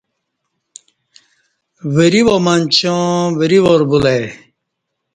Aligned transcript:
وری 1.95 2.21
وا 2.25 2.35
منچا 2.45 2.95
وری 3.39 3.59
وار 3.63 3.81
بولہ 3.89 4.13
ا 4.17 4.17
ی 4.21 4.25